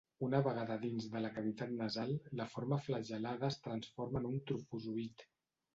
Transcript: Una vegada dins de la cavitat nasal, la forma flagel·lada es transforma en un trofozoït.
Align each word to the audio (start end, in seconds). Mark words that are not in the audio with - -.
Una 0.27 0.37
vegada 0.45 0.77
dins 0.85 1.05
de 1.15 1.21
la 1.25 1.31
cavitat 1.35 1.75
nasal, 1.83 2.15
la 2.41 2.49
forma 2.55 2.81
flagel·lada 2.89 3.53
es 3.55 3.61
transforma 3.69 4.25
en 4.25 4.31
un 4.35 4.45
trofozoït. 4.53 5.31